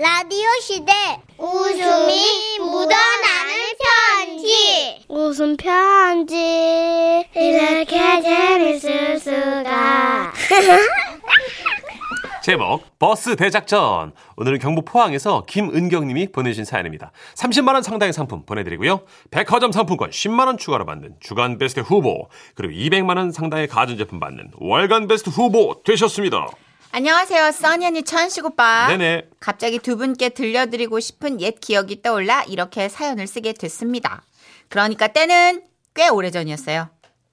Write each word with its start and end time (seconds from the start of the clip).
라디오 0.00 0.46
시대 0.62 0.92
웃음이 1.38 2.58
묻어나는 2.60 3.54
편지 3.82 5.04
웃음 5.08 5.56
편지 5.56 6.36
이렇게 7.34 8.22
재밌을 8.22 9.18
수가 9.18 10.32
제목 12.44 12.96
버스 13.00 13.34
대작전 13.34 14.12
오늘은 14.36 14.60
경북 14.60 14.84
포항에서 14.84 15.42
김은경님이 15.48 16.28
보내주신 16.28 16.64
사연입니다. 16.64 17.10
30만 17.34 17.74
원 17.74 17.82
상당의 17.82 18.12
상품 18.12 18.46
보내드리고요. 18.46 19.00
백화점 19.32 19.72
상품권 19.72 20.10
10만 20.10 20.46
원 20.46 20.58
추가로 20.58 20.86
받는 20.86 21.16
주간 21.18 21.58
베스트 21.58 21.80
후보 21.80 22.28
그리고 22.54 22.72
200만 22.72 23.16
원 23.16 23.32
상당의 23.32 23.66
가전제품 23.66 24.20
받는 24.20 24.52
월간 24.60 25.08
베스트 25.08 25.28
후보 25.28 25.82
되셨습니다. 25.84 26.46
안녕하세요, 26.90 27.52
써니 27.52 27.86
언니 27.86 28.02
천식 28.02 28.46
오빠. 28.46 28.88
네네. 28.88 29.28
갑자기 29.40 29.78
두 29.78 29.96
분께 29.96 30.30
들려드리고 30.30 31.00
싶은 31.00 31.40
옛 31.40 31.60
기억이 31.60 32.02
떠올라 32.02 32.42
이렇게 32.44 32.88
사연을 32.88 33.26
쓰게 33.26 33.52
됐습니다. 33.52 34.22
그러니까 34.68 35.08
때는 35.08 35.62
꽤 35.94 36.08
오래전이었어요. 36.08 36.88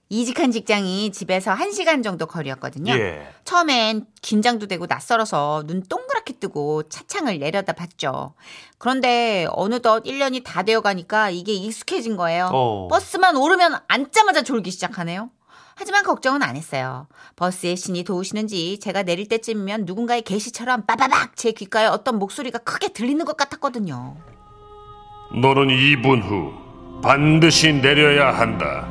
이직한 0.09 0.52
직장이 0.52 1.12
집에서 1.12 1.55
1시간 1.55 2.03
정도 2.03 2.27
거리였거든요. 2.27 2.93
예. 2.93 3.27
처음엔 3.43 4.05
긴장도 4.21 4.67
되고 4.67 4.85
낯설어서 4.85 5.63
눈 5.65 5.81
동그랗게 5.84 6.34
뜨고 6.34 6.84
차창을 6.90 7.40
내려다 7.40 7.73
봤죠. 7.73 8.35
그런데 8.77 9.48
어느덧 9.51 10.03
1년이 10.03 10.43
다 10.43 10.62
되어 10.63 10.81
가니까 10.81 11.31
이게 11.31 11.53
익숙해진 11.53 12.17
거예요. 12.17 12.51
어. 12.53 12.87
버스만 12.90 13.35
오르면 13.35 13.79
앉자마자 13.87 14.43
졸기 14.43 14.70
시작하네요. 14.70 15.31
하지만 15.77 16.03
걱정은 16.03 16.41
안 16.41 16.55
했어요. 16.55 17.07
버스의 17.35 17.75
신이 17.75 18.05
도우시는지 18.05 18.79
제가 18.79 19.03
내릴 19.03 19.27
때쯤이면 19.27 19.84
누군가의 19.85 20.21
계시처럼 20.21 20.85
빠바박 20.85 21.35
제 21.35 21.51
귓가에 21.51 21.85
어떤 21.88 22.17
목소리가 22.17 22.59
크게 22.59 22.93
들리는 22.93 23.23
것 23.25 23.35
같았거든요. 23.35 24.15
너는 25.34 25.68
2분 25.68 26.21
후 26.23 26.53
반드시 27.01 27.73
내려야 27.73 28.31
한다. 28.37 28.87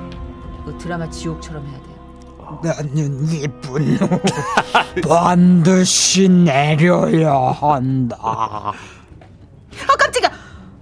이거 0.63 0.77
드라마 0.77 1.09
지옥처럼 1.09 1.67
해야 1.67 1.79
돼요. 1.83 2.61
나는 2.63 3.27
이분 3.33 3.97
후 3.97 4.21
반드시 5.09 6.29
내려야 6.29 7.33
한다. 7.35 8.17
아 8.21 8.73
깜짝이야. 9.99 10.31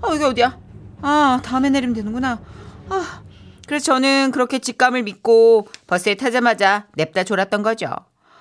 아 0.03 0.08
여기 0.11 0.25
어디야? 0.25 0.58
아 1.00 1.41
다음에 1.45 1.70
내리면 1.70 1.95
되는구나. 1.95 2.41
아 2.89 3.22
그래서 3.66 3.84
저는 3.86 4.30
그렇게 4.32 4.58
직감을 4.58 5.02
믿고 5.02 5.68
버스에 5.86 6.14
타자마자 6.14 6.86
냅다 6.94 7.24
졸았던 7.24 7.62
거죠. 7.62 7.88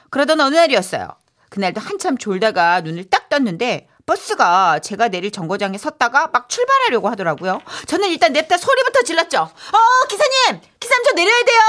그러던 0.09 0.39
어느 0.41 0.55
날이었어요. 0.55 1.07
그날도 1.49 1.81
한참 1.81 2.17
졸다가 2.17 2.81
눈을 2.81 3.09
딱 3.09 3.29
떴는데 3.29 3.87
버스가 4.05 4.79
제가 4.79 5.09
내릴 5.09 5.31
정거장에 5.31 5.77
섰다가 5.77 6.27
막 6.33 6.49
출발하려고 6.49 7.09
하더라고요. 7.09 7.61
저는 7.87 8.09
일단 8.09 8.33
냅다 8.33 8.57
소리부터 8.57 9.03
질렀죠. 9.03 9.39
어 9.41 10.07
기사님, 10.09 10.61
기사님 10.79 11.03
저 11.05 11.15
내려야 11.15 11.43
돼요. 11.43 11.59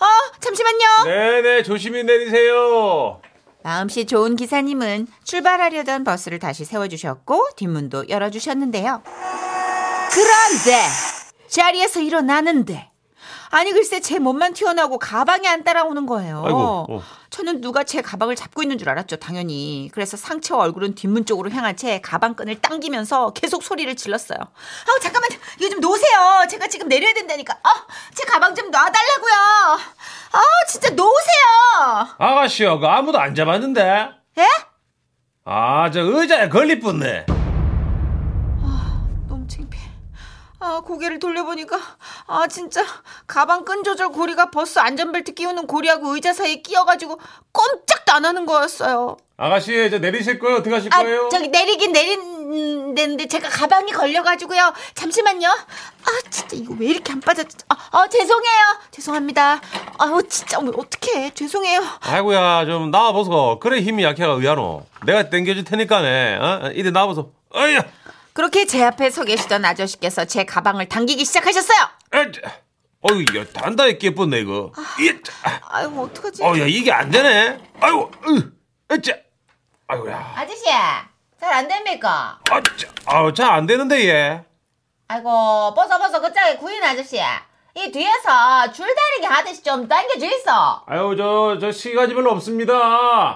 어 0.00 0.06
잠시만요. 0.40 1.04
네네 1.04 1.62
조심히 1.62 2.02
내리세요. 2.04 3.20
마음씨 3.62 4.06
좋은 4.06 4.36
기사님은 4.36 5.06
출발하려던 5.24 6.04
버스를 6.04 6.38
다시 6.38 6.64
세워주셨고 6.64 7.48
뒷문도 7.56 8.08
열어주셨는데요. 8.08 9.02
그런데 10.12 10.86
자리에서 11.48 12.00
일어나는데 12.00 12.90
아니 13.50 13.72
글쎄 13.72 14.00
제 14.00 14.18
몸만 14.18 14.52
튀어나오고 14.54 14.98
가방이 14.98 15.46
안 15.48 15.64
따라오는 15.64 16.06
거예요. 16.06 16.42
아이고, 16.44 16.86
어. 16.90 17.02
저는 17.30 17.60
누가 17.60 17.84
제 17.84 18.00
가방을 18.02 18.36
잡고 18.36 18.62
있는 18.62 18.78
줄 18.78 18.88
알았죠, 18.88 19.16
당연히. 19.16 19.90
그래서 19.92 20.16
상체와 20.16 20.62
얼굴은 20.64 20.94
뒷문 20.94 21.26
쪽으로 21.26 21.50
향한 21.50 21.76
채 21.76 22.00
가방끈을 22.00 22.60
당기면서 22.60 23.32
계속 23.32 23.62
소리를 23.62 23.94
질렀어요. 23.96 24.38
아우 24.38 25.00
잠깐만 25.00 25.30
이거 25.58 25.70
좀 25.70 25.80
놓으세요. 25.80 26.44
제가 26.48 26.66
지금 26.68 26.88
내려야 26.88 27.12
된다니까. 27.14 27.54
아, 27.62 27.68
제 28.14 28.24
가방 28.24 28.54
좀 28.54 28.70
놔달라고요. 28.70 29.34
아, 30.32 30.40
진짜 30.68 30.90
놓으세요. 30.90 32.08
아가씨요, 32.18 32.80
그 32.80 32.86
아무도 32.86 33.18
안 33.18 33.34
잡았는데? 33.34 34.10
예? 34.38 34.46
아, 35.44 35.90
저 35.90 36.00
의자에 36.00 36.48
걸릴 36.48 36.80
뻔네. 36.80 37.26
너무 39.28 39.46
창피해. 39.46 39.84
아, 40.64 40.80
고개를 40.80 41.18
돌려보니까, 41.18 41.78
아, 42.26 42.46
진짜, 42.46 42.82
가방 43.26 43.66
끈 43.66 43.84
조절 43.84 44.08
고리가 44.08 44.50
버스 44.50 44.78
안전벨트 44.78 45.34
끼우는 45.34 45.66
고리하고 45.66 46.14
의자 46.14 46.32
사이에 46.32 46.62
끼어가지고 46.62 47.20
꼼짝도 47.52 48.12
안 48.14 48.24
하는 48.24 48.46
거였어요. 48.46 49.18
아가씨, 49.36 49.90
저 49.90 49.98
내리실 49.98 50.38
거예요? 50.38 50.56
어떻게 50.58 50.74
하실 50.74 50.88
아, 50.94 51.02
거예요? 51.02 51.28
저기 51.30 51.48
내리긴 51.48 51.92
내린다는데 51.92 53.28
제가 53.28 53.50
가방이 53.50 53.92
걸려가지고요. 53.92 54.72
잠시만요. 54.94 55.48
아, 55.48 56.30
진짜 56.30 56.56
이거 56.56 56.74
왜 56.78 56.86
이렇게 56.86 57.12
안 57.12 57.20
빠졌지? 57.20 57.58
아, 57.68 57.76
아 57.90 58.08
죄송해요. 58.08 58.78
죄송합니다. 58.90 59.60
아우, 59.98 60.22
진짜, 60.22 60.60
왜 60.60 60.68
어떡해. 60.68 61.34
죄송해요. 61.34 61.82
아이고야, 62.00 62.64
좀 62.64 62.90
나와보소. 62.90 63.58
그래 63.60 63.82
힘이 63.82 64.04
약해가 64.04 64.32
의하노. 64.32 64.86
내가 65.04 65.28
땡겨줄 65.28 65.64
테니까네. 65.64 66.36
어? 66.36 66.70
이리 66.74 66.90
나와보소. 66.90 67.32
어이야! 67.54 67.84
그렇게 68.34 68.66
제 68.66 68.82
앞에 68.84 69.10
서 69.10 69.24
계시던 69.24 69.64
아저씨께서 69.64 70.24
제 70.24 70.44
가방을 70.44 70.88
당기기 70.88 71.24
시작하셨어요. 71.24 71.78
어이, 73.00 73.24
야, 73.36 73.44
단단히 73.54 73.96
깨끗네, 73.98 74.40
이거. 74.40 74.72
이, 74.98 75.14
아이고, 75.68 76.02
어떡하지? 76.02 76.42
어, 76.42 76.48
야, 76.58 76.64
이게 76.66 76.90
안 76.90 77.10
되네. 77.10 77.60
아이고, 77.80 78.10
으, 78.26 78.52
에짜. 78.90 79.14
아이고야. 79.86 80.32
아저씨, 80.36 80.64
잘 80.64 81.52
안 81.52 81.68
됩니까? 81.68 82.40
아, 82.50 82.60
짜, 82.60 82.88
아우, 83.06 83.32
잘안 83.32 83.66
되는데, 83.66 84.08
얘. 84.08 84.44
아이고 85.06 85.74
벗어 85.74 85.98
벗어 85.98 86.18
그짝에 86.18 86.56
구인 86.56 86.82
아저씨 86.82 87.20
이 87.74 87.92
뒤에서 87.92 88.72
줄다리기 88.72 89.26
하듯이 89.26 89.62
좀 89.62 89.86
있어 89.86 90.82
아유, 90.86 91.14
저, 91.16 91.58
저 91.60 91.70
시간이 91.70 92.14
별로 92.14 92.30
없습니다. 92.32 92.72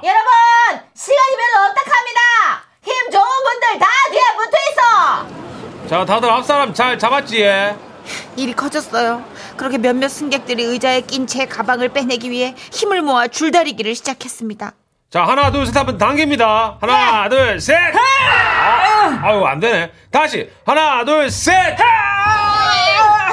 여러분 0.02 0.88
시간이 0.94 1.36
별로 1.36 1.66
없다 1.68 1.82
합니다 1.82 2.67
힘 2.88 3.10
좋은 3.10 3.22
분들 3.22 3.78
다 3.78 3.86
뒤에 4.10 4.20
붙어 4.36 4.56
있어 4.72 5.88
자, 5.88 6.04
다들 6.04 6.30
앞사람 6.30 6.74
잘 6.74 6.98
잡았지, 6.98 7.40
얘? 7.42 7.76
일이 8.36 8.52
커졌어요 8.52 9.22
그렇게 9.56 9.78
몇몇 9.78 10.08
승객들이 10.08 10.62
의자에 10.64 11.02
낀 11.02 11.26
제 11.26 11.46
가방을 11.46 11.90
빼내기 11.90 12.30
위해 12.30 12.54
힘을 12.72 13.02
모아 13.02 13.26
줄다리기를 13.28 13.94
시작했습니다 13.94 14.72
자, 15.10 15.24
하나, 15.24 15.50
둘, 15.50 15.64
셋 15.64 15.74
하면 15.74 15.96
당깁니다. 15.96 16.76
하나, 16.82 17.30
둘, 17.30 17.58
셋! 17.58 17.74
아, 17.74 19.18
아유, 19.22 19.42
안 19.46 19.58
되네. 19.58 19.90
다시. 20.10 20.50
하나, 20.66 21.02
둘, 21.02 21.30
셋! 21.30 21.54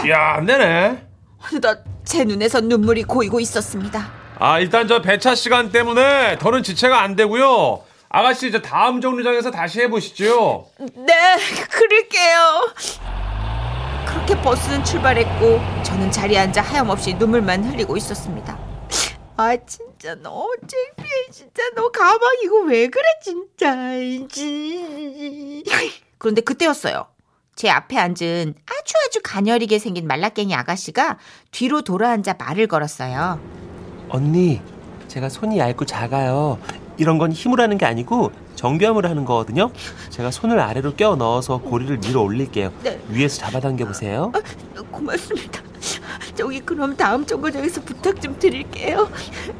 야, 0.09 0.35
안 0.37 0.45
되네. 0.45 1.03
어느덧 1.51 1.79
제 2.05 2.23
눈에서 2.23 2.61
눈물이 2.61 3.03
고이고 3.03 3.41
있었습니다 3.41 4.09
아, 4.39 4.59
일단 4.59 4.87
저 4.87 5.01
배차 5.01 5.35
시간 5.35 5.69
때문에 5.71 6.37
더는 6.39 6.63
지체가 6.63 7.01
안 7.01 7.17
되고요. 7.17 7.81
아가씨, 8.15 8.49
저 8.49 8.61
다음 8.61 9.01
정류장에서 9.01 9.51
다시 9.51 9.81
해보시죠. 9.81 10.67
네, 10.79 11.13
그럴게요. 11.69 12.73
그렇게 14.07 14.41
버스는 14.41 14.85
출발했고 14.85 15.59
저는 15.83 16.11
자리에 16.11 16.37
앉아 16.37 16.61
하염없이 16.61 17.15
눈물만 17.15 17.65
흘리고 17.65 17.97
있었습니다. 17.97 18.57
아 19.35 19.57
진짜 19.65 20.15
너무 20.15 20.47
창피해 20.61 21.29
진짜 21.29 21.61
너 21.75 21.89
가방 21.89 22.21
이거 22.45 22.61
왜 22.61 22.87
그래 22.87 23.03
진짜 23.21 23.75
그런데 26.17 26.39
그때였어요. 26.39 27.07
제 27.57 27.69
앞에 27.69 27.97
앉은 27.97 28.15
아주 28.65 28.93
아주 29.05 29.19
가녀리게 29.21 29.77
생긴 29.77 30.07
말라깽이 30.07 30.55
아가씨가 30.55 31.17
뒤로 31.51 31.81
돌아앉아 31.81 32.35
말을 32.39 32.67
걸었어요. 32.67 33.41
언니, 34.07 34.61
제가 35.09 35.27
손이 35.27 35.59
얇고 35.59 35.83
작아요. 35.83 36.57
이런 36.97 37.17
건 37.17 37.31
힘으로 37.31 37.63
하는 37.63 37.77
게 37.77 37.85
아니고 37.85 38.31
정교함으로 38.55 39.07
하는 39.09 39.25
거거든요. 39.25 39.71
제가 40.09 40.31
손을 40.31 40.59
아래로 40.59 40.95
껴 40.95 41.15
넣어서 41.15 41.57
고리를 41.59 41.97
밀어 41.97 42.21
올릴게요. 42.21 42.71
네. 42.83 42.99
위에서 43.09 43.37
잡아당겨 43.37 43.85
보세요. 43.85 44.31
고맙습니다. 44.91 45.61
저기 46.35 46.59
그럼 46.59 46.95
다음 46.97 47.25
정거장에서 47.25 47.81
부탁 47.81 48.21
좀 48.21 48.37
드릴게요. 48.37 49.09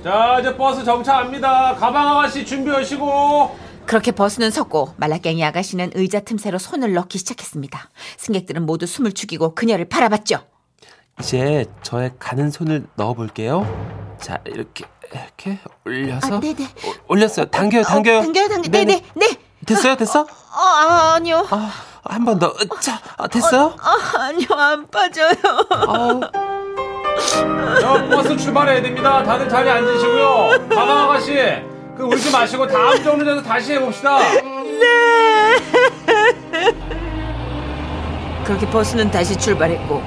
자, 0.04 0.40
이제 0.40 0.56
버스 0.56 0.84
정차합니다. 0.84 1.76
가방 1.76 2.08
아가씨 2.10 2.46
준비하시고. 2.46 3.66
그렇게 3.86 4.12
버스는 4.12 4.50
섰고 4.50 4.96
말라깽이 4.98 5.44
아가씨는 5.46 5.92
의자 5.94 6.20
틈새로 6.22 6.58
손을 6.58 6.94
넣기 6.94 7.20
시작했습니다. 7.20 7.90
승객들은 8.18 8.66
모두 8.66 8.88
숨을 8.88 9.12
죽이고 9.12 9.54
그녀를 9.54 9.86
바라봤죠. 9.86 10.40
이제 11.20 11.66
저의 11.84 12.12
가는 12.20 12.50
손을 12.50 12.88
넣어 12.96 13.14
볼게요. 13.14 13.66
자, 14.20 14.40
이렇게 14.46 14.86
이렇게 15.12 15.60
올려서 15.86 16.36
아, 16.36 16.40
네네. 16.40 16.64
오- 16.64 17.14
올렸어요. 17.14 17.46
당겨요, 17.48 17.84
당겨요. 17.84 18.20
어, 18.20 18.22
당겨요, 18.22 18.48
당겨요. 18.50 18.72
네네. 18.72 18.86
네네, 18.86 19.28
네. 19.32 19.38
됐어요, 19.66 19.96
됐어? 19.96 20.22
어, 20.22 20.28
아, 20.54 21.14
아니요. 21.16 21.46
아, 21.50 21.72
한 22.04 22.24
번 22.26 22.38
더. 22.40 22.54
자, 22.80 23.00
아, 23.18 23.28
됐어요? 23.28 23.76
아, 23.82 23.96
아니요, 24.20 24.48
안 24.52 24.88
빠져요. 24.90 25.32
아우. 25.72 26.22
자, 27.82 28.08
버스 28.10 28.38
출발해야 28.38 28.82
됩니다. 28.82 29.24
다들 29.24 29.50
자리에 29.50 29.72
앉으시고요. 29.72 30.68
가방 30.70 30.98
아가씨, 31.04 31.34
그 31.98 32.04
울지 32.04 32.32
마시고 32.32 32.68
다음 32.68 33.02
정류장에서 33.04 33.42
다시 33.44 33.74
해봅시다. 33.74 34.20
네. 34.20 35.56
그렇게 38.46 38.70
버스는 38.70 39.10
다시 39.12 39.36
출발했고 39.38 40.04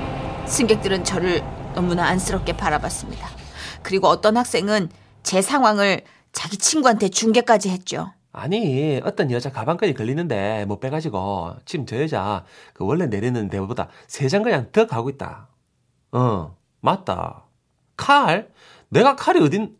승객들은 0.47 1.03
저를 1.05 1.43
너무나 1.75 2.07
안쓰럽게 2.09 2.57
바라봤습니다. 2.57 3.29
그리고 3.83 4.09
어떤 4.09 4.37
학생은 4.37 4.91
제 5.23 5.43
상황을 5.43 6.03
자기 6.33 6.57
친구한테 6.57 7.09
중계까지 7.09 7.71
했죠. 7.71 8.13
아니 8.33 9.01
어떤 9.05 9.31
여자 9.31 9.51
가방끈이 9.51 9.95
걸리는데 9.95 10.65
못 10.67 10.79
빼가지고 10.81 11.57
지금 11.65 11.87
저 11.87 12.01
여자 12.01 12.45
그 12.75 12.85
원래 12.85 13.07
내리는 13.07 13.49
데보다 13.49 13.89
세 14.07 14.29
장 14.29 14.43
그냥 14.43 14.69
더 14.73 14.87
가고 14.87 15.09
있다. 15.11 15.49
어 16.13 16.57
맞다. 16.81 17.45
칼? 17.97 18.49
내가 18.91 19.17
칼이 19.17 19.41
어딘? 19.41 19.75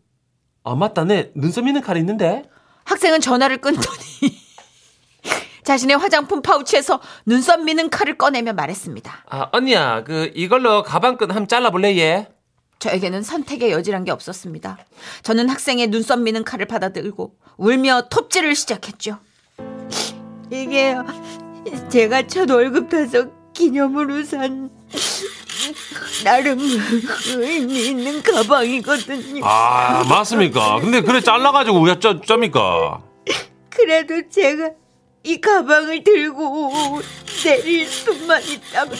아 0.65 0.75
맞다 0.75 1.05
내 1.05 1.31
눈썹 1.35 1.67
있는 1.67 1.81
칼이 1.83 2.01
있는데. 2.01 2.43
학생은 2.85 3.21
전화를 3.21 3.59
끊더니 3.59 3.87
자신의 5.65 5.99
화장품 5.99 6.41
파우치에서 6.41 7.01
눈썹 7.27 7.63
미는 7.63 7.91
칼을 7.91 8.17
꺼내며 8.17 8.55
말했습니다. 8.55 9.25
아 9.29 9.49
언니야 9.53 10.03
그 10.05 10.33
이걸로 10.35 10.83
가방끈 10.83 11.31
한번 11.31 11.47
잘라볼래 11.49 11.97
얘? 11.99 12.29
저에게는 12.79 13.23
선택의 13.23 13.73
여지란 13.73 14.05
게 14.05 14.11
없었습니다. 14.13 14.79
저는 15.23 15.49
학생의 15.49 15.89
눈썹 15.89 16.21
미는 16.21 16.45
칼을 16.45 16.67
받아들고 16.67 17.35
울며 17.57 18.03
톱질을 18.09 18.55
시작했죠. 18.55 19.19
이게 20.51 20.97
제가 21.89 22.27
첫 22.27 22.49
월급 22.51 22.89
타서 22.89 23.27
기념으로 23.53 24.23
산 24.23 24.71
나름 26.25 26.59
의미 27.37 27.89
있는 27.89 28.23
가방이거든요. 28.23 29.45
아 29.45 30.05
맞습니까? 30.09 30.81
근데 30.81 31.01
그래 31.01 31.21
잘라가지고 31.21 31.81
왜 31.83 31.99
쩌, 31.99 32.21
쩝니까? 32.21 33.03
그래도 33.69 34.29
제가 34.31 34.71
이 35.25 35.41
가방을 35.41 36.05
들고 36.05 37.01
내릴 37.45 37.87
수만 37.87 38.41
있다면 38.43 38.95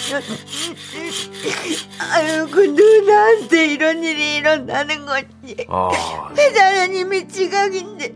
아유 2.13 2.49
그 2.51 2.61
누나한테 2.61 3.67
이런 3.67 4.03
일이 4.05 4.37
일어나는 4.37 5.07
거지. 5.07 5.67
아. 5.69 5.89
회장님이 6.37 7.29
지각인데 7.29 8.13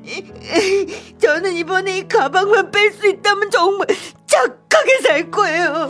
저는 1.20 1.54
이번에 1.54 1.98
이 1.98 2.08
가방만 2.08 2.70
뺄 2.70 2.92
수 2.92 3.06
있다면 3.08 3.50
정말 3.50 3.86
착하게 4.26 4.98
살 5.02 5.30
거예요. 5.30 5.88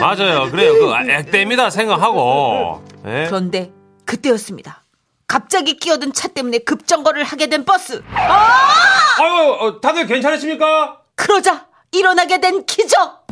맞아요. 0.00 0.50
그래요. 0.50 0.74
그 0.74 1.10
액땜이다 1.10 1.70
생각하고. 1.70 2.82
예? 3.06 3.24
그런데 3.26 3.72
그때였습니다. 4.04 4.84
갑자기 5.26 5.76
끼어든 5.76 6.12
차 6.14 6.28
때문에 6.28 6.58
급정거를 6.58 7.24
하게 7.24 7.48
된 7.48 7.64
버스. 7.64 8.02
아유 8.14 9.56
어, 9.60 9.80
다들 9.80 10.06
괜찮으십니까? 10.06 11.02
그러자 11.18 11.66
일어나게 11.90 12.40
된 12.40 12.64
기적! 12.64 13.26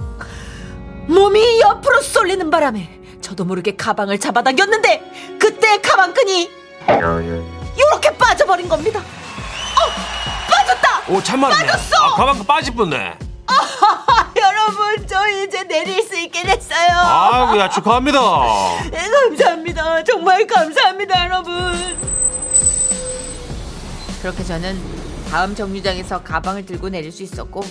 몸이 1.06 1.60
옆으로 1.60 2.02
쏠리는 2.02 2.50
바람에 2.50 2.90
저도 3.22 3.44
모르게 3.44 3.76
가방을 3.76 4.18
잡아당겼는데 4.18 5.38
그때 5.40 5.80
가방끈이 5.80 6.50
이렇게 7.76 8.18
빠져버린 8.18 8.68
겁니다. 8.68 8.98
어, 8.98 10.50
빠졌다. 10.50 11.02
오 11.12 11.22
참말이네. 11.22 11.66
빠졌어! 11.66 11.96
아, 12.02 12.10
가방끈 12.16 12.44
빠질 12.44 12.74
뻔네. 12.74 13.18
아, 13.46 13.52
여러분 14.36 15.06
저 15.06 15.28
이제 15.28 15.62
내릴 15.62 16.02
수 16.02 16.16
있게 16.18 16.42
됐어요. 16.42 16.98
아이고 16.98 17.58
야 17.60 17.68
축하합니다. 17.70 18.18
네, 18.90 19.08
감사합니다. 19.08 20.02
정말 20.02 20.44
감사합니다, 20.46 21.24
여러분. 21.24 21.96
그렇게 24.22 24.42
저는 24.42 24.95
다음 25.30 25.54
정류장에서 25.54 26.22
가방을 26.22 26.66
들고 26.66 26.88
내릴 26.88 27.12
수 27.12 27.22
있었고 27.22 27.62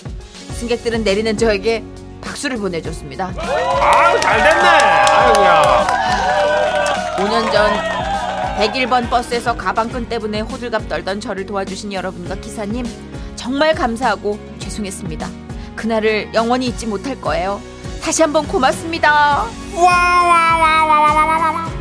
승객들은 0.53 1.03
내리는 1.03 1.37
저에게 1.37 1.83
박수를 2.21 2.57
보내줬습니다. 2.57 3.33
아유 3.37 4.21
잘 4.21 4.37
됐네. 4.37 4.67
아이고야. 4.67 5.87
5년 7.17 7.51
전 7.51 7.71
101번 8.57 9.09
버스에서 9.09 9.55
가방끈 9.55 10.09
때문에 10.09 10.41
호들갑 10.41 10.87
떨던 10.87 11.19
저를 11.19 11.45
도와주신 11.45 11.93
여러분과 11.93 12.35
기사님 12.35 12.85
정말 13.35 13.75
감사하고 13.75 14.39
죄송했습니다. 14.59 15.27
그날을 15.75 16.33
영원히 16.33 16.67
잊지 16.67 16.87
못할 16.87 17.19
거예요. 17.19 17.61
다시 18.01 18.21
한번 18.21 18.47
고맙습니다. 18.47 19.45
와, 19.75 21.74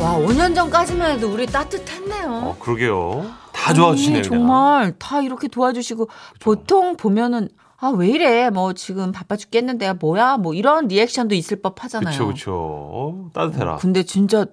5년 0.00 0.54
전까지만 0.54 1.12
해도 1.12 1.32
우리 1.32 1.46
따뜻했네요. 1.46 2.28
어 2.28 2.56
그러게요. 2.58 3.26
다 3.52 3.72
좋아주시네요. 3.72 4.22
정말 4.22 4.92
다 4.98 5.20
이렇게 5.22 5.48
도와주시고 5.48 6.08
보통 6.40 6.96
보면은 6.96 7.48
아 7.78 7.90
왜 7.90 8.08
이래 8.08 8.48
뭐 8.50 8.72
지금 8.72 9.12
바빠 9.12 9.36
죽겠는데 9.36 9.94
뭐야 9.94 10.38
뭐 10.38 10.54
이런 10.54 10.88
리액션도 10.88 11.34
있을 11.34 11.60
법 11.60 11.82
하잖아요. 11.84 12.12
그쵸 12.12 12.26
그쵸. 12.28 12.52
어, 12.54 13.30
따뜻해라. 13.34 13.76
근데 13.76 14.02
진짜 14.02 14.46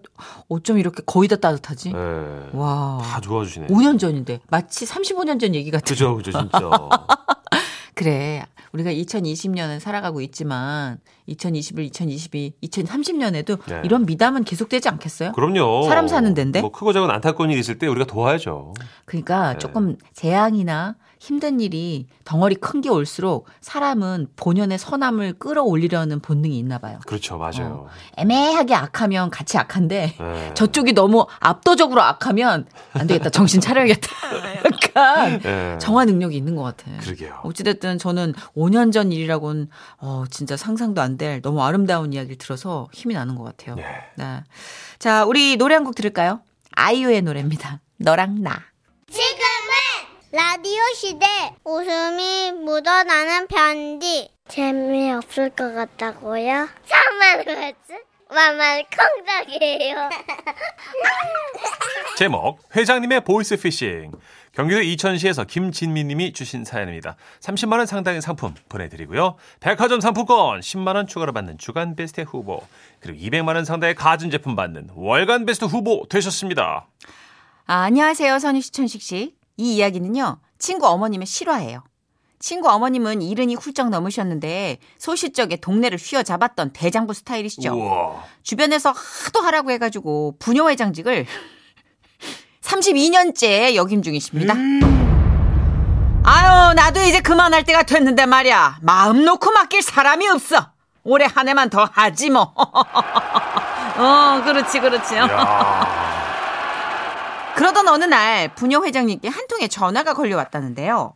어쩜 0.50 0.78
이렇게 0.78 1.02
거의 1.06 1.28
다 1.30 1.38
따뜻하지? 1.38 1.94
네. 1.94 2.00
와. 2.54 3.02
다 3.04 3.22
좋아주시네. 3.22 3.68
5년 3.68 3.98
전인데 4.00 4.42
마치 4.50 4.86
35년 4.86 5.40
전 5.40 5.56
얘기 5.56 5.72
같아. 5.72 5.86
그죠 5.86 6.16
그죠 6.18 6.32
진짜. 6.32 6.60
그래. 7.96 8.46
우리가 8.74 8.92
2020년을 8.92 9.80
살아가고 9.80 10.20
있지만 10.22 10.98
2021, 11.28 11.86
2022, 11.86 12.54
2030년에도 12.64 13.64
네. 13.68 13.82
이런 13.86 14.06
미담은 14.06 14.44
계속되지 14.44 14.90
않겠어요? 14.90 15.32
그럼요. 15.34 15.84
사람 15.84 16.08
사는 16.08 16.34
데인데? 16.34 16.62
뭐 16.62 16.72
크고 16.72 16.92
작은 16.92 17.10
안타까운 17.10 17.52
일이 17.52 17.60
있을 17.60 17.78
때 17.78 17.86
우리가 17.88 18.06
도와야죠. 18.06 18.74
그러니까 19.06 19.54
네. 19.54 19.60
조금 19.60 19.96
재앙이나 20.14 20.96
힘든 21.24 21.62
일이 21.62 22.08
덩어리 22.26 22.56
큰 22.56 22.82
게 22.82 22.90
올수록 22.90 23.48
사람은 23.62 24.28
본연의 24.36 24.78
선함을 24.78 25.34
끌어올리려는 25.40 26.20
본능이 26.20 26.60
있나 26.60 26.80
봐요. 26.80 27.00
그렇죠 27.06 27.38
맞아요. 27.38 27.88
애매하게 28.18 28.76
악하면 28.76 29.30
같이 29.30 29.58
악한데 29.58 30.16
네. 30.20 30.52
저쪽이 30.56 30.92
너무 30.92 31.26
압도적으로 31.40 32.02
악하면 32.02 32.66
안 32.92 33.08
되겠다. 33.08 33.30
정신 33.30 33.62
차려야겠다. 33.62 34.10
약간 34.96 35.40
네. 35.40 35.78
정화 35.80 36.04
능력이 36.04 36.36
있는 36.36 36.58
것 36.58 36.64
같아. 36.64 36.92
그러게요. 37.00 37.40
어찌됐든 37.44 38.00
저는 38.00 38.34
5년 38.58 38.92
전 38.92 39.14
일이라고는 39.14 39.70
어, 40.00 40.26
진짜 40.30 40.58
상상도 40.58 41.02
안 41.02 41.14
될 41.18 41.42
너무 41.42 41.64
아름다운 41.64 42.12
이야기를 42.12 42.38
들어서 42.38 42.90
힘이 42.92 43.14
나는 43.14 43.36
것 43.36 43.44
같아요. 43.46 43.76
네. 43.76 43.86
네. 44.18 44.44
자, 45.00 45.24
우리 45.26 45.56
노래 45.56 45.76
한 45.76 45.86
곡 45.86 45.96
들을까요? 45.96 46.42
아이유의 46.72 47.22
노래입니다. 47.22 47.80
너랑 47.98 48.42
나. 48.42 48.60
라디오 50.36 50.82
시대 50.96 51.28
웃음이 51.64 52.54
묻어나는 52.54 53.46
편지 53.46 54.32
재미없을 54.48 55.52
것 55.52 55.76
같다고요? 55.76 56.70
참말 56.88 57.46
그랬지? 57.46 58.02
만만 58.32 58.82
콩닥이에요 58.90 60.10
제목 62.18 62.58
회장님의 62.76 63.26
보이스 63.26 63.58
피싱 63.58 64.12
경기도 64.54 64.82
이천시에서 64.82 65.44
김진미 65.44 66.04
님이 66.04 66.34
주신 66.34 66.66
사연입니다. 66.66 67.16
30만 67.40 67.78
원 67.78 67.86
상당의 67.86 68.24
상품 68.24 68.56
보내드리고요. 68.70 69.36
백화점 69.60 70.02
상품권 70.02 70.62
10만 70.62 70.96
원 70.96 71.06
추가로 71.06 71.32
받는 71.34 71.60
주간 71.60 71.96
베스트 71.96 72.22
후보 72.22 72.66
그리고 73.00 73.20
200만 73.20 73.54
원 73.54 73.66
상당의 73.66 73.94
가전제품 73.94 74.56
받는 74.56 74.90
월간 74.96 75.46
베스트 75.46 75.66
후보 75.66 76.08
되셨습니다. 76.10 76.88
아, 77.68 77.76
안녕하세요. 77.84 78.40
선희 78.40 78.62
씨, 78.62 78.72
천식 78.72 79.04
씨. 79.04 79.43
이 79.58 79.76
이야기는요. 79.76 80.40
친구 80.60 80.88
어머님의 80.88 81.28
실화예요. 81.28 81.84
친구 82.40 82.70
어머님은 82.70 83.22
일흔이 83.22 83.56
훌쩍 83.56 83.90
넘으셨는데 83.90 84.78
소시적에 84.98 85.58
동네를 85.58 85.98
휘어잡았던 85.98 86.74
대장부 86.74 87.14
스타일이시죠. 87.14 87.74
우와. 87.74 88.24
주변에서 88.44 88.92
하도 88.92 89.40
하라고 89.42 89.72
해가지고 89.72 90.36
부녀회장직을 90.40 91.26
32년째 92.62 93.76
역임 93.76 94.02
중이십니다. 94.02 94.56
아유, 96.26 96.74
나도 96.74 97.02
이제 97.02 97.22
그만할 97.22 97.64
때가 97.64 97.84
됐는데 97.84 98.26
말이야. 98.26 98.80
마음 98.82 99.24
놓고 99.24 99.52
맡길 99.52 99.82
사람이 99.82 100.28
없어. 100.28 100.72
올해 101.04 101.26
한 101.34 101.48
해만 101.48 101.70
더 101.70 101.88
하지 101.92 102.30
뭐. 102.30 102.54
어, 102.56 104.42
그렇지, 104.44 104.80
그렇지. 104.80 105.16
야. 105.16 106.13
그러던 107.56 107.88
어느 107.88 108.04
날 108.04 108.54
부녀회장님께 108.56 109.30
한 109.30 109.48
통의 109.48 109.70
전화가 109.70 110.14
걸려왔다는데요. 110.14 111.16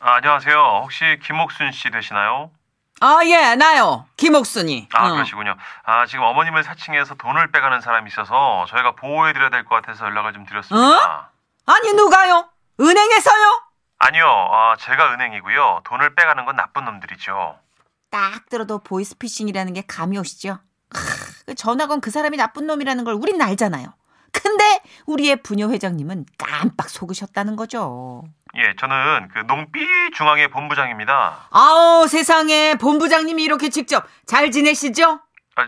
아, 0.00 0.14
안녕하세요. 0.14 0.80
혹시 0.82 1.04
김옥순 1.22 1.72
씨 1.72 1.90
되시나요? 1.90 2.50
아, 3.00 3.20
예, 3.24 3.54
나요. 3.54 4.06
김옥순이. 4.16 4.88
아, 4.92 5.08
어. 5.08 5.12
그러시군요. 5.14 5.56
아, 5.84 6.06
지금 6.06 6.24
어머님을 6.24 6.64
사칭해서 6.64 7.14
돈을 7.14 7.50
빼가는 7.52 7.80
사람이 7.80 8.08
있어서 8.08 8.66
저희가 8.68 8.92
보호해드려야 8.96 9.50
될 9.50 9.64
것 9.64 9.76
같아서 9.76 10.04
연락을 10.06 10.32
좀 10.32 10.44
드렸습니다. 10.44 11.30
아니, 11.66 11.92
누가요? 11.94 12.48
은행에서요? 12.80 13.62
아니요, 14.00 14.24
아, 14.26 14.76
제가 14.78 15.12
은행이고요. 15.14 15.82
돈을 15.84 16.14
빼가는 16.14 16.44
건 16.46 16.56
나쁜 16.56 16.84
놈들이죠. 16.84 17.58
딱 18.10 18.48
들어도 18.48 18.78
보이스피싱이라는 18.78 19.72
게 19.74 19.82
감이 19.86 20.18
오시죠? 20.18 20.58
크, 20.88 20.98
그 21.46 21.54
전화 21.54 21.86
건 21.86 22.00
그 22.00 22.10
사람이 22.10 22.36
나쁜 22.36 22.66
놈이라는 22.66 23.04
걸 23.04 23.14
우린 23.14 23.40
알잖아요. 23.40 23.86
우리의 25.06 25.42
부녀 25.42 25.68
회장님은 25.68 26.26
깜빡 26.38 26.88
속으셨다는 26.88 27.56
거죠. 27.56 28.24
예, 28.56 28.74
저는 28.78 29.28
그 29.32 29.38
농비 29.40 30.10
중앙회 30.14 30.48
본부장입니다. 30.48 31.48
아우 31.50 32.06
세상에 32.08 32.74
본부장님이 32.74 33.42
이렇게 33.44 33.68
직접 33.68 34.04
잘 34.26 34.50
지내시죠? 34.50 35.20
아, 35.56 35.66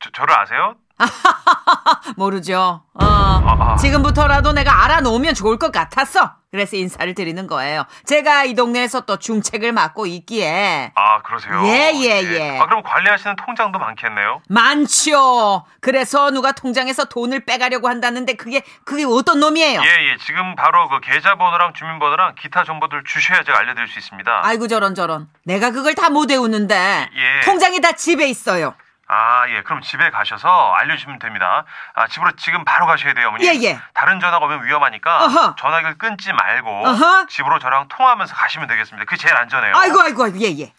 저, 0.00 0.10
저를 0.10 0.38
아세요? 0.38 0.76
모르죠. 2.16 2.82
어, 2.94 3.04
아. 3.04 3.76
지금부터라도 3.76 4.52
내가 4.52 4.84
알아놓으면 4.84 5.34
좋을 5.34 5.58
것 5.58 5.72
같았어. 5.72 6.32
그래서 6.50 6.76
인사를 6.76 7.12
드리는 7.14 7.48
거예요. 7.48 7.84
제가 8.06 8.44
이 8.44 8.54
동네에서 8.54 9.00
또 9.00 9.16
중책을 9.16 9.72
맡고 9.72 10.06
있기에 10.06 10.92
아, 10.94 11.20
그러세요? 11.22 11.60
예, 11.64 11.90
예, 11.96 12.22
예. 12.22 12.58
아, 12.60 12.66
그럼 12.66 12.84
관리하시는 12.84 13.34
통장도 13.44 13.80
많겠네요? 13.80 14.40
많죠. 14.48 15.64
그래서 15.80 16.30
누가 16.30 16.52
통장에서 16.52 17.06
돈을 17.06 17.44
빼가려고 17.44 17.88
한다는데 17.88 18.34
그게 18.34 18.62
그게 18.84 19.04
어떤 19.04 19.40
놈이에요? 19.40 19.80
예, 19.80 20.12
예. 20.12 20.16
지금 20.24 20.54
바로 20.54 20.88
그 20.88 21.00
계좌번호랑 21.00 21.72
주민번호랑 21.74 22.36
기타 22.40 22.62
정보들 22.62 23.02
주셔야 23.04 23.42
제가 23.42 23.58
알려드릴 23.58 23.88
수 23.88 23.98
있습니다. 23.98 24.40
아이고 24.44 24.68
저런 24.68 24.94
저런. 24.94 25.28
내가 25.44 25.70
그걸 25.72 25.94
다 25.96 26.04
못 26.14 26.30
외우는데 26.30 27.08
예. 27.12 27.40
통장이 27.44 27.80
다 27.80 27.90
집에 27.92 28.28
있어요. 28.28 28.74
아, 29.06 29.48
예. 29.48 29.62
그럼 29.62 29.82
집에 29.82 30.10
가셔서 30.10 30.72
알려주시면 30.74 31.18
됩니다. 31.18 31.64
아, 31.94 32.06
집으로 32.08 32.32
지금 32.36 32.64
바로 32.64 32.86
가셔야 32.86 33.12
돼요, 33.14 33.28
어머니. 33.28 33.46
예, 33.46 33.52
예. 33.62 33.78
다른 33.92 34.18
전화가 34.20 34.44
오면 34.46 34.64
위험하니까 34.64 35.24
어허. 35.24 35.54
전화기를 35.56 35.98
끊지 35.98 36.32
말고 36.32 36.86
어허. 36.88 37.26
집으로 37.26 37.58
저랑 37.58 37.88
통화하면서 37.88 38.34
가시면 38.34 38.68
되겠습니다. 38.68 39.04
그게 39.04 39.16
제일 39.16 39.36
안전해요. 39.36 39.74
아이고 39.76 40.00
아이고 40.00 40.24
아이고 40.24 40.40
예 40.40 40.58
예. 40.60 40.72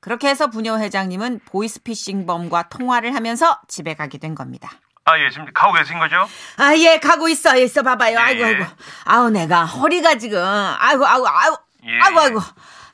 그렇게 0.00 0.28
해서 0.28 0.48
부녀 0.48 0.78
회장님은 0.78 1.40
보이스피싱범과 1.46 2.64
통화를 2.68 3.14
하면서 3.14 3.60
집에 3.68 3.94
가게 3.94 4.18
된 4.18 4.34
겁니다. 4.34 4.70
아, 5.04 5.18
예. 5.18 5.30
지금 5.30 5.46
가고 5.52 5.72
계신 5.72 5.98
거죠? 5.98 6.28
아, 6.58 6.74
예, 6.76 6.98
가고 6.98 7.28
있어. 7.28 7.56
있어 7.56 7.82
봐봐요. 7.82 8.14
예, 8.14 8.20
아이고, 8.20 8.40
예. 8.40 8.44
아이고. 8.46 8.64
아우, 9.04 9.30
내가 9.30 9.64
허리가 9.64 10.16
지금. 10.16 10.40
아이고, 10.44 11.04
아이고, 11.06 11.28
아이고. 11.28 11.56
예. 11.86 12.00
아이고, 12.00 12.20
아이고. 12.20 12.40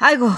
아이고. 0.00 0.30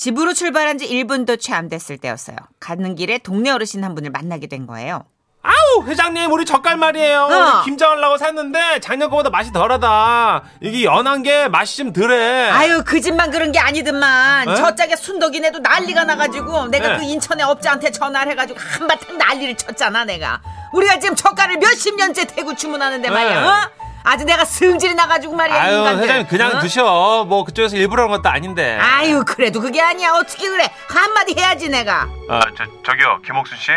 집으로 0.00 0.32
출발한 0.32 0.78
지 0.78 0.88
1분도 0.88 1.38
채 1.38 1.52
안 1.52 1.68
됐을 1.68 1.98
때였어요. 1.98 2.36
가는 2.58 2.94
길에 2.94 3.18
동네 3.18 3.50
어르신 3.50 3.84
한 3.84 3.94
분을 3.94 4.08
만나게 4.10 4.46
된 4.46 4.66
거예요. 4.66 5.04
아우 5.42 5.84
회장님 5.86 6.32
우리 6.32 6.46
젓갈 6.46 6.78
말이에요. 6.78 7.20
어. 7.30 7.64
김장하려고 7.64 8.16
샀는데 8.16 8.80
작년 8.80 9.10
거보다 9.10 9.28
맛이 9.28 9.52
덜하다. 9.52 10.42
이게 10.62 10.84
연한 10.84 11.22
게 11.22 11.48
맛이 11.48 11.76
좀 11.76 11.92
덜해. 11.92 12.48
아유, 12.48 12.82
그 12.86 12.98
집만 13.02 13.30
그런 13.30 13.52
게 13.52 13.58
아니더만. 13.58 14.48
에? 14.48 14.54
저짝에 14.54 14.96
순덕이네도 14.96 15.58
난리가 15.58 16.04
나가지고 16.04 16.68
내가 16.68 16.88
네. 16.92 16.96
그 16.96 17.02
인천에 17.02 17.42
업자한테 17.42 17.90
전화를 17.90 18.32
해가지고 18.32 18.58
한바탕 18.58 19.18
난리를 19.18 19.54
쳤잖아, 19.58 20.04
내가. 20.06 20.40
우리가 20.72 20.98
지금 20.98 21.14
젓갈을 21.14 21.58
몇십 21.58 21.96
년째 21.96 22.26
대고 22.26 22.54
주문하는데 22.54 23.10
말이야, 23.10 23.40
네. 23.40 23.46
어? 23.46 23.70
아주 24.02 24.24
내가 24.24 24.44
승질이 24.44 24.94
나가지고 24.94 25.34
말이야, 25.34 25.62
아유 25.62 25.76
인간들. 25.78 26.02
회장님 26.04 26.26
그냥 26.26 26.56
어? 26.56 26.60
드셔. 26.60 27.24
뭐 27.28 27.44
그쪽에서 27.44 27.76
일부러 27.76 28.06
그런 28.06 28.16
것도 28.22 28.28
아닌데. 28.28 28.78
아유, 28.80 29.22
그래도 29.26 29.60
그게 29.60 29.80
아니야. 29.82 30.12
어떻게 30.12 30.48
그래? 30.48 30.70
한마디 30.88 31.34
해야지, 31.38 31.68
내가. 31.68 32.08
아, 32.28 32.40
저, 32.56 32.64
저기요. 32.82 33.20
김옥순 33.26 33.58
씨? 33.58 33.72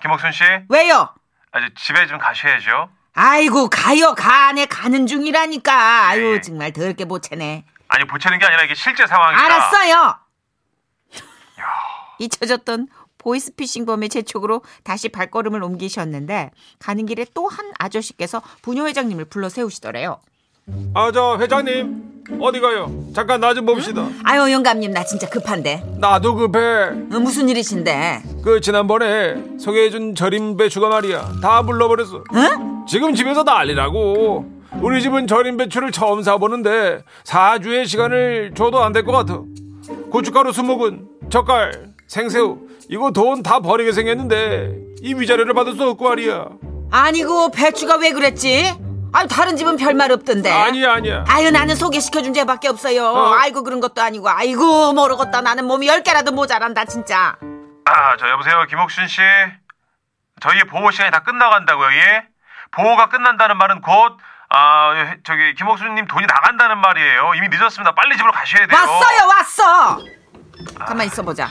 김옥순 0.00 0.32
씨? 0.32 0.42
왜요? 0.68 1.14
아, 1.52 1.60
저 1.60 1.68
집에 1.78 2.06
좀 2.06 2.18
가셔야죠. 2.18 2.88
아이고, 3.14 3.68
가요, 3.68 4.14
가. 4.14 4.52
내 4.52 4.64
가는 4.66 5.06
중이라니까. 5.06 6.06
아유, 6.08 6.34
예. 6.36 6.40
정말 6.40 6.72
더럽게 6.72 7.04
못 7.04 7.22
채네. 7.22 7.64
아니, 7.88 8.04
보채는 8.06 8.38
게 8.38 8.46
아니라 8.46 8.62
이게 8.62 8.74
실제 8.74 9.06
상황이다. 9.06 9.44
알았어요. 9.44 10.16
잊혀졌던 12.20 12.88
보이스피싱범의 13.38 14.08
재촉으로 14.08 14.62
다시 14.84 15.08
발걸음을 15.10 15.62
옮기셨는데 15.62 16.50
가는 16.78 17.06
길에 17.06 17.26
또 17.34 17.48
한 17.48 17.64
아저씨께서 17.78 18.42
부녀 18.62 18.84
회장님을 18.86 19.24
불러 19.26 19.48
세우시더래요. 19.48 20.18
아 20.94 21.10
저 21.12 21.38
회장님 21.40 22.24
어디 22.40 22.60
가요? 22.60 22.92
잠깐 23.14 23.40
나 23.40 23.54
좀 23.54 23.64
봅시다. 23.64 24.06
아유 24.24 24.52
영감님 24.52 24.92
나 24.92 25.02
진짜 25.04 25.28
급한데 25.30 25.82
나도 25.98 26.34
급해. 26.34 26.58
어, 26.60 27.20
무슨 27.20 27.48
일이신데? 27.48 28.22
그 28.44 28.60
지난번에 28.60 29.42
소개해준 29.58 30.14
절임 30.14 30.56
배추가 30.58 30.88
말이야 30.90 31.36
다 31.42 31.62
물러버렸어. 31.62 32.22
응? 32.34 32.84
지금 32.86 33.14
집에서 33.14 33.42
난리라고. 33.44 34.58
우리 34.82 35.00
집은 35.00 35.26
절임 35.26 35.56
배추를 35.56 35.90
처음 35.90 36.22
사보는데 36.22 37.02
4주의 37.24 37.86
시간을 37.88 38.52
줘도 38.54 38.82
안 38.82 38.92
될 38.92 39.04
것 39.04 39.12
같아. 39.12 39.40
고춧가루 40.10 40.52
수목은 40.52 41.08
젓갈, 41.30 41.94
생새우 42.06 42.58
이거 42.88 43.10
돈 43.10 43.42
다 43.42 43.60
버리게 43.60 43.92
생겼는데 43.92 44.72
이 45.02 45.14
위자료를 45.14 45.54
받을 45.54 45.74
수 45.74 45.88
없고 45.90 46.08
말이야. 46.08 46.46
아니고 46.90 47.50
배추가 47.50 47.96
왜 47.96 48.12
그랬지? 48.12 48.74
아유 49.12 49.26
다른 49.28 49.56
집은 49.56 49.76
별말 49.76 50.10
없던데. 50.12 50.50
아니야 50.50 50.94
아니야. 50.94 51.24
아유 51.28 51.50
나는 51.50 51.74
소개시켜준 51.76 52.32
죄밖에 52.34 52.68
없어요. 52.68 53.04
어. 53.04 53.34
아이고 53.34 53.62
그런 53.62 53.80
것도 53.80 54.00
아니고 54.02 54.28
아이고 54.28 54.92
모르겠다 54.92 55.40
나는 55.42 55.66
몸이 55.66 55.86
열 55.88 56.02
개라도 56.02 56.32
모자란다 56.32 56.84
진짜. 56.86 57.36
아, 57.84 58.16
저 58.18 58.28
여보세요, 58.28 58.66
김옥순 58.68 59.08
씨. 59.08 59.20
저희 60.40 60.62
보호 60.64 60.90
시간이 60.90 61.10
다 61.10 61.20
끝나간다고요, 61.22 61.88
예? 61.90 62.24
보호가 62.70 63.08
끝난다는 63.08 63.56
말은 63.56 63.80
곧, 63.80 64.18
아, 64.50 64.92
예, 64.94 65.16
저기, 65.24 65.54
김옥순님 65.54 66.06
돈이 66.06 66.26
나간다는 66.26 66.76
말이에요. 66.78 67.32
이미 67.36 67.48
늦었습니다. 67.48 67.94
빨리 67.94 68.14
집으로 68.18 68.30
가셔야 68.30 68.66
돼요. 68.66 68.78
왔어요 68.78 69.26
왔어. 69.26 69.98
가만 70.84 71.06
있어 71.06 71.22
보자. 71.22 71.50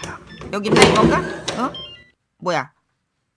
여기 0.53 0.69
있나 0.69 0.81
이건가? 0.81 1.17
어? 1.61 1.73
뭐야? 2.39 2.71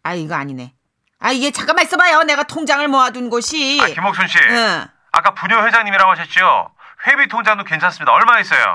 아 0.02 0.14
이거 0.14 0.34
아니네. 0.34 0.74
아 1.18 1.32
이게 1.32 1.50
잠깐만 1.50 1.84
있어봐요. 1.84 2.22
내가 2.22 2.44
통장을 2.44 2.86
모아둔 2.88 3.28
곳이. 3.30 3.78
아, 3.82 3.86
김옥순 3.86 4.26
씨. 4.28 4.38
응. 4.38 4.86
아까 5.12 5.34
부녀 5.34 5.64
회장님이라고 5.66 6.10
하셨죠? 6.12 6.70
회비 7.06 7.28
통장도 7.28 7.64
괜찮습니다. 7.64 8.12
얼마 8.12 8.40
있어요? 8.40 8.74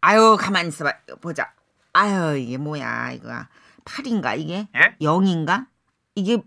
아유 0.00 0.36
가만 0.38 0.66
있어봐 0.68 0.92
보자. 1.22 1.50
아유 1.92 2.36
이게 2.38 2.58
뭐야 2.58 3.10
이거 3.12 3.44
팔인가 3.84 4.34
이게? 4.34 4.68
예? 4.76 4.96
영인가? 5.00 5.64
이게 6.14 6.38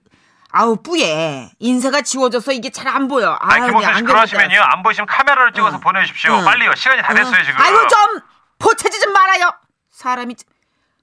아우 0.51 0.77
뿌예 0.81 1.51
인쇄가 1.59 2.01
지워져서 2.01 2.51
이게 2.51 2.69
잘 2.69 2.87
안 2.87 3.07
보여. 3.07 3.31
아, 3.39 3.53
아유, 3.53 3.65
김옥순 3.67 3.81
씨, 3.93 3.97
안경을 3.97 4.13
그러시면요. 4.27 4.61
안 4.61 4.83
보이시면 4.83 5.07
카메라를 5.07 5.53
찍어서 5.53 5.77
응. 5.77 5.81
보내주십시오. 5.81 6.33
응. 6.39 6.45
빨리요. 6.45 6.73
시간이 6.75 7.01
다 7.01 7.13
됐어요, 7.13 7.39
어. 7.41 7.43
지금. 7.43 7.61
아이고 7.61 7.87
좀 7.87 8.19
보채지 8.59 8.99
좀 8.99 9.13
말아요. 9.13 9.51
사람이 9.91 10.35
좀- 10.35 10.49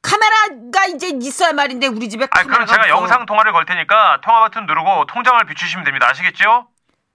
카메라가 0.06 0.86
이제 0.86 1.08
있어야 1.20 1.52
말인데 1.52 1.88
우리 1.88 2.08
집에 2.08 2.24
아, 2.24 2.28
카메라가 2.28 2.54
그럼 2.54 2.66
제가 2.66 2.82
없어. 2.82 2.88
영상 3.02 3.26
통화를 3.26 3.52
걸 3.52 3.64
테니까 3.66 4.20
통화 4.22 4.40
버튼 4.40 4.66
누르고 4.66 5.06
통장을 5.06 5.44
비추시면 5.46 5.84
됩니다. 5.84 6.08
아시겠죠? 6.10 6.68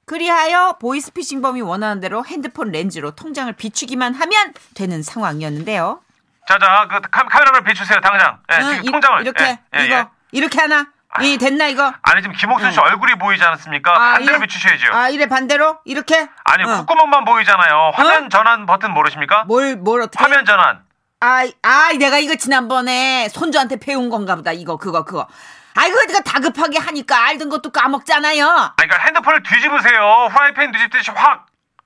그리하여 0.06 0.78
보이스피싱범이 0.82 1.62
원하는 1.62 2.02
대로 2.02 2.26
핸드폰 2.26 2.72
렌즈로 2.72 3.12
통장을 3.12 3.52
비추기만 3.54 4.14
하면 4.16 4.54
되는 4.76 5.02
상황이었는데요. 5.04 6.02
자, 6.48 6.58
자, 6.58 6.88
그 6.90 7.00
카, 7.10 7.24
카메라를 7.24 7.64
비추세요, 7.64 8.02
당장. 8.02 8.40
예, 8.52 8.56
어, 8.58 8.60
지금 8.72 8.84
이- 8.86 8.92
통장을. 8.92 9.22
이렇게 9.22 9.44
예, 9.46 9.60
예, 9.80 9.86
이거 9.86 9.96
예. 9.96 10.06
이렇게 10.32 10.60
하나 10.60 10.88
이 11.22 11.38
됐나 11.38 11.68
이거? 11.68 11.94
아니 12.02 12.22
지금 12.22 12.36
김옥순 12.36 12.72
씨 12.72 12.80
응. 12.80 12.84
얼굴이 12.86 13.16
보이지 13.16 13.44
않습니까? 13.44 13.92
아, 13.94 14.12
반대로 14.14 14.38
이래? 14.38 14.40
비추셔야죠. 14.48 14.94
아 14.94 15.10
이래 15.10 15.28
반대로 15.28 15.80
이렇게? 15.86 16.28
아니 16.46 16.64
어. 16.64 16.78
콧구멍만 16.86 17.26
보이잖아요. 17.26 17.92
화면 17.94 18.30
전환 18.30 18.66
버튼 18.66 18.92
모르십니까? 18.94 19.44
뭘 19.46 19.76
뭘 19.78 20.02
어떻게? 20.02 20.22
화면 20.24 20.46
전환. 20.46 20.84
아, 21.22 21.46
아, 21.62 21.94
내가 21.94 22.18
이거 22.18 22.36
지난번에 22.36 23.30
손주한테 23.30 23.78
배운 23.78 24.10
건가 24.10 24.36
보다. 24.36 24.52
이거 24.52 24.78
그거 24.78 25.06
그거. 25.06 25.28
아이고 25.76 26.00
내가 26.08 26.20
다급하게 26.22 26.80
하니까 26.80 27.28
알던 27.28 27.48
것도 27.50 27.72
까먹잖아요. 27.72 28.46
아니 28.46 28.74
그러니까 28.76 28.98
핸드폰을 29.06 29.44
뒤집으세요. 29.44 30.30
프라이팬 30.32 30.72
뒤집듯이 30.72 31.12
확. 31.12 31.46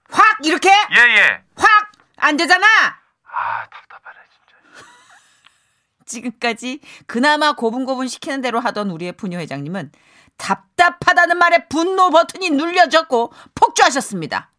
확 0.09 0.37
이렇게 0.43 0.69
예 0.69 0.99
예. 1.17 1.41
확 1.55 1.91
안 2.17 2.37
되잖아. 2.37 2.65
아 2.65 3.65
답답하네 3.69 4.17
진짜. 4.31 4.55
지금까지 6.05 6.79
그나마 7.05 7.53
고분고분 7.53 8.07
시키는 8.07 8.41
대로 8.41 8.59
하던 8.59 8.89
우리의 8.89 9.11
부녀 9.11 9.37
회장님은 9.39 9.91
답답하다는 10.37 11.37
말에 11.37 11.67
분노 11.67 12.09
버튼이 12.09 12.51
눌려졌고 12.51 13.33
폭주하셨습니다. 13.53 14.49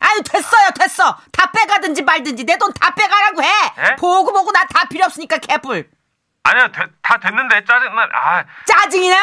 아유 0.00 0.22
됐어요 0.22 0.70
됐어 0.78 1.16
다 1.32 1.50
빼가든지 1.50 2.02
말든지 2.02 2.44
내 2.44 2.56
돈 2.56 2.72
다 2.72 2.94
빼가라고 2.94 3.42
해 3.42 3.48
예? 3.78 3.96
보고 3.96 4.32
보고 4.32 4.50
나 4.52 4.64
다 4.66 4.86
필요 4.88 5.04
없으니까 5.06 5.38
개뿔 5.38 5.88
아니야 6.44 6.68
되- 6.68 6.86
다 7.02 7.18
됐는데 7.18 7.64
짜증나. 7.64 8.08
아, 8.14 8.44
짜증이나 8.66 9.16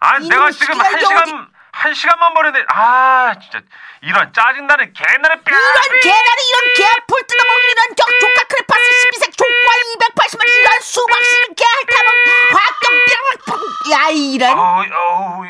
아 0.00 0.18
내가 0.18 0.50
지금 0.50 0.80
한 0.80 0.98
시간 0.98 1.22
어디- 1.22 1.56
한 1.72 1.94
시간만 1.94 2.32
버는데 2.34 2.64
아 2.68 3.34
진짜 3.40 3.60
이런 4.00 4.32
짜증나는 4.32 4.92
개나는 4.94 5.44
뼈. 5.44 5.54
이런 5.54 6.00
개나리 6.02 6.40
이런 6.48 6.74
개풀 6.76 7.26
뜯어먹는 7.26 7.64
이런 7.70 7.94
격조가 7.94 8.42
크레파스 8.48 8.82
12색 9.10 9.36
족과 9.36 9.68
280만 10.16 10.48
이런 10.48 10.80
수박씨는 10.80 11.54
개핥아먹 11.54 12.14
화금 12.56 13.04
뿅! 13.46 13.92
야 13.92 14.08
이런 14.10 14.58
어우 14.58 14.84
어우 14.90 15.44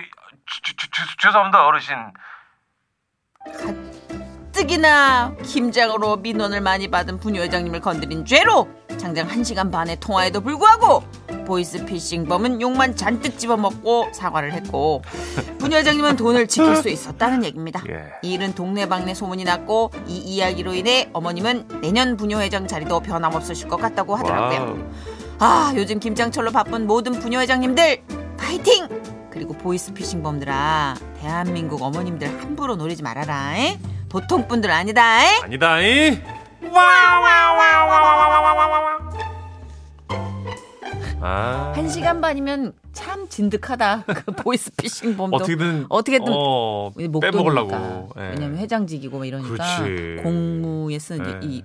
죄송합니다 1.22 1.64
어르신. 1.66 1.96
뜨기나 4.56 5.34
김장으로 5.44 6.16
민원을 6.16 6.62
많이 6.62 6.88
받은 6.88 7.20
부녀 7.20 7.42
회장님을 7.42 7.82
건드린 7.82 8.24
죄로 8.24 8.66
장장 8.96 9.28
1시간 9.28 9.70
반의 9.70 10.00
통화에도 10.00 10.40
불구하고 10.40 11.02
보이스피싱범은 11.44 12.62
욕만 12.62 12.96
잔뜩 12.96 13.38
집어먹고 13.38 14.08
사과를 14.14 14.54
했고 14.54 15.02
부녀회장님은 15.58 16.16
돈을 16.16 16.46
지킬 16.48 16.74
수 16.76 16.88
있었다는 16.88 17.44
얘기입니다. 17.44 17.82
예. 17.90 18.06
이 18.22 18.32
일은 18.32 18.54
동네방네 18.54 19.12
소문이 19.12 19.44
났고 19.44 19.90
이 20.06 20.16
이야기로 20.16 20.72
인해 20.72 21.10
어머님은 21.12 21.82
내년 21.82 22.16
부녀회장 22.16 22.66
자리도 22.66 23.00
변함없으실 23.00 23.68
것 23.68 23.76
같다고 23.76 24.16
하더라고요. 24.16 24.90
아 25.38 25.74
요즘 25.76 26.00
김장철로 26.00 26.50
바쁜 26.50 26.86
모든 26.86 27.12
부녀회장님들 27.12 28.04
파이팅! 28.38 28.88
그리고 29.30 29.52
보이스피싱범들아 29.52 30.94
대한민국 31.20 31.82
어머님들 31.82 32.40
함부로 32.40 32.76
노리지 32.76 33.02
말아라. 33.02 33.58
에? 33.58 33.78
보통 34.08 34.46
분들 34.48 34.70
아니다. 34.70 35.22
에? 35.22 35.40
아니다 35.42 35.80
이. 35.80 36.20
아. 41.20 41.72
한 41.74 41.88
시간 41.88 42.20
반이면 42.20 42.72
참 42.92 43.28
진득하다. 43.28 44.04
그 44.06 44.32
보이스피싱 44.32 45.16
범도 45.16 45.36
어떻게든 45.36 45.86
어떻게든 45.88 46.26
어, 46.28 46.90
못 47.10 47.20
빼먹으려고. 47.20 48.10
예. 48.18 48.30
왜냐면 48.30 48.58
회장직이고 48.58 49.18
막 49.18 49.26
이러니까 49.26 49.52
그렇지. 49.52 50.22
공무에 50.22 50.98
쓰는 50.98 51.42
예. 51.42 51.46
이 51.46 51.64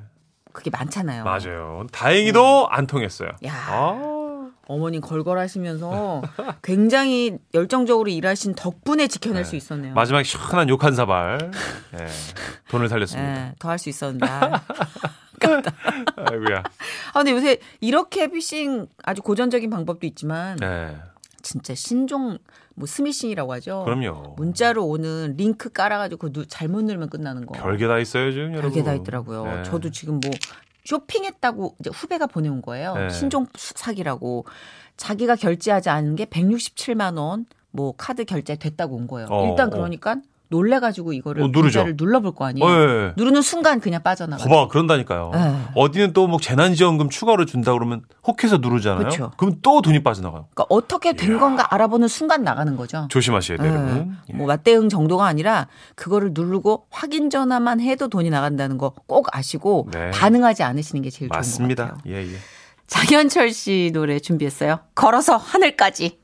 그게 0.51 0.69
많잖아요. 0.69 1.23
맞아요. 1.23 1.85
다행히도 1.91 2.67
안 2.69 2.87
통했어요. 2.87 3.29
야. 3.45 3.53
아. 3.69 4.20
어머님 4.67 5.01
걸걸하시면서 5.01 6.21
굉장히 6.63 7.37
열정적으로 7.53 8.09
일하신 8.09 8.55
덕분에 8.55 9.07
지켜낼 9.07 9.43
수 9.45 9.55
있었네요. 9.55 9.93
마지막에 9.93 10.23
시원한 10.23 10.69
욕 10.69 10.83
한 10.83 10.93
사발. 10.95 11.51
예. 11.99 12.07
돈을 12.69 12.87
살렸습니다. 12.89 13.47
예, 13.47 13.53
더할 13.59 13.77
수 13.79 13.89
있었는데. 13.89 14.25
아이고야. 16.15 16.59
아, 17.13 17.13
근데 17.13 17.31
요새 17.31 17.57
이렇게 17.79 18.27
피싱 18.27 18.87
아주 19.03 19.21
고전적인 19.21 19.69
방법도 19.69 20.05
있지만 20.07 20.55
네. 20.57 20.95
진짜 21.41 21.73
신종 21.73 22.37
뭐 22.75 22.85
스미싱이라고 22.87 23.51
하죠. 23.53 23.83
그럼요. 23.85 24.35
문자로 24.37 24.85
오는 24.85 25.35
링크 25.37 25.69
깔아가지고 25.69 26.19
그거 26.19 26.31
누- 26.33 26.45
잘못 26.45 26.83
누르면 26.83 27.09
끝나는 27.09 27.45
거. 27.45 27.53
별게 27.53 27.87
다 27.87 27.97
있어요, 27.99 28.31
지금 28.31 28.51
여러분. 28.53 28.61
별게 28.71 28.83
다 28.83 28.93
있더라고요. 28.93 29.43
네. 29.45 29.63
저도 29.63 29.89
지금 29.89 30.19
뭐 30.19 30.31
쇼핑했다고 30.85 31.75
이제 31.79 31.89
후배가 31.93 32.27
보내온 32.27 32.61
거예요. 32.61 32.95
네. 32.95 33.09
신종 33.09 33.45
수- 33.55 33.73
사기라고 33.75 34.45
자기가 34.97 35.35
결제하지 35.35 35.89
않은 35.89 36.15
게 36.15 36.25
167만 36.25 37.17
원 37.17 37.45
뭐 37.73 37.93
카드 37.95 38.25
결제 38.25 38.57
됐다고 38.57 38.97
온 38.97 39.07
거예요. 39.07 39.27
어, 39.31 39.47
일단 39.49 39.67
어. 39.67 39.69
그러니까 39.69 40.17
놀래가지고 40.51 41.13
이거를 41.13 41.43
어, 41.43 41.47
누르죠. 41.51 41.87
눌러볼 41.95 42.35
거 42.35 42.45
아니에요. 42.45 42.63
어, 42.65 42.69
예, 42.71 43.05
예. 43.07 43.13
누르는 43.17 43.41
순간 43.41 43.79
그냥 43.79 44.03
빠져나가. 44.03 44.43
봐봐, 44.43 44.67
그런다니까요. 44.67 45.31
네. 45.33 45.57
어디는 45.75 46.13
또 46.13 46.27
뭐 46.27 46.39
재난지원금 46.39 47.09
추가로 47.09 47.45
준다 47.45 47.73
그러면 47.73 48.03
혹해서 48.27 48.57
누르잖아요. 48.57 49.05
그쵸. 49.09 49.31
그럼 49.37 49.55
또 49.63 49.81
돈이 49.81 50.03
빠져나가요. 50.03 50.45
그러니까 50.53 50.65
어떻게 50.69 51.13
된 51.13 51.39
건가 51.39 51.65
알아보는 51.73 52.07
순간 52.07 52.43
나가는 52.43 52.75
거죠. 52.75 53.07
조심하셔야 53.09 53.57
돼요, 53.57 53.71
예. 53.71 53.75
여러분. 53.75 54.17
예. 54.29 54.33
뭐 54.33 54.45
맞대응 54.47 54.89
정도가 54.89 55.25
아니라 55.25 55.67
그거를 55.95 56.31
누르고 56.33 56.85
확인 56.91 57.29
전화만 57.31 57.79
해도 57.81 58.07
돈이 58.07 58.29
나간다는 58.29 58.77
거 58.77 58.91
꼭 59.07 59.27
아시고 59.35 59.87
네. 59.91 60.11
반응하지 60.11 60.63
않으시는 60.63 61.01
게 61.01 61.09
제일 61.09 61.21
좋은 61.29 61.29
것 61.29 61.37
맞습니다. 61.37 61.85
같아요. 61.87 62.01
예, 62.07 62.23
예. 62.23 62.35
장현철 62.87 63.51
씨 63.53 63.89
노래 63.93 64.19
준비했어요. 64.19 64.79
걸어서 64.95 65.37
하늘까지. 65.37 66.19